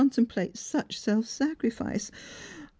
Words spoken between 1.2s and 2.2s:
sacrifice.